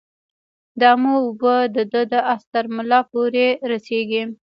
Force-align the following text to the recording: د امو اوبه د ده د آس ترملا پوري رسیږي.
د 0.79 0.81
امو 0.93 1.13
اوبه 1.25 1.55
د 1.75 1.77
ده 1.91 2.01
د 2.11 2.13
آس 2.33 2.43
ترملا 2.53 2.99
پوري 3.11 3.47
رسیږي. 3.71 4.23